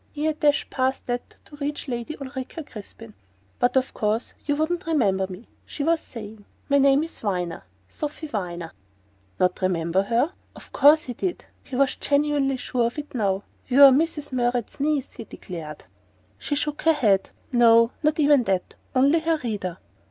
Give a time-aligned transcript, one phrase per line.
[0.11, 3.13] He had dashed past that to reach Lady Ulrica Crispin!
[3.59, 6.43] "But of course you wouldn't remember me," she was saying.
[6.69, 8.71] "My name is Viner Sophy Viner."
[9.39, 10.31] Not remember her?
[10.55, 11.45] But of course he DID!
[11.63, 13.43] He was genuinely sure of it now.
[13.67, 14.31] "You're Mrs.
[14.33, 15.83] Murrett's niece," he declared.
[16.39, 17.29] She shook her head.
[17.51, 18.73] "No; not even that.
[18.95, 19.77] Only her reader."